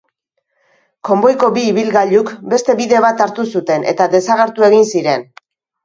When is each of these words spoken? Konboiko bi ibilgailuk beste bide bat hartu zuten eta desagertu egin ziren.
Konboiko 1.09 1.51
bi 1.59 1.65
ibilgailuk 1.73 2.33
beste 2.55 2.79
bide 2.83 3.05
bat 3.09 3.25
hartu 3.27 3.49
zuten 3.57 3.89
eta 3.97 4.13
desagertu 4.19 4.71
egin 4.73 4.93
ziren. 4.93 5.33